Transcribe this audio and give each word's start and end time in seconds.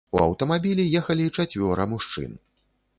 У 0.17 0.19
аўтамабілі 0.27 0.87
ехалі 1.01 1.29
чацвёра 1.37 1.91
мужчын. 1.95 2.31